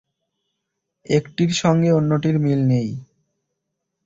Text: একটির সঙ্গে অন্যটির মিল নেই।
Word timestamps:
একটির 1.05 1.51
সঙ্গে 1.53 1.89
অন্যটির 1.91 2.35
মিল 2.39 2.61
নেই। 2.67 2.89